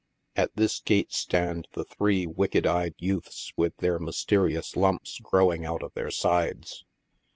At 0.35 0.55
this 0.55 0.79
gate 0.79 1.13
stand 1.13 1.67
the 1.73 1.83
three 1.85 2.25
wicked 2.25 2.65
eyed 2.65 2.95
youtha 2.97 3.51
with 3.55 3.77
those 3.77 4.01
mysterious 4.01 4.75
lumps 4.75 5.19
growing 5.21 5.63
out 5.63 5.83
of 5.83 5.93
their 5.93 6.09
sides. 6.09 6.83